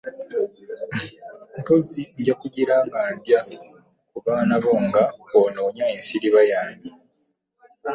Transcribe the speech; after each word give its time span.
Mpozzi 1.59 2.01
nja 2.19 2.33
kugira 2.41 2.75
nga 2.85 3.01
ndya 3.15 3.39
ku 4.11 4.17
baana 4.25 4.55
bo 4.63 4.71
nga 4.87 5.03
bw’onoonya 5.21 5.85
ensiriba 5.95 6.41
yange. 6.51 6.89